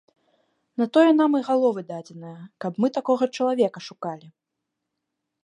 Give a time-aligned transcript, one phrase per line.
[0.81, 2.33] На тое нам і галовы дадзеныя,
[2.65, 4.27] каб мы такога чалавека шукалі.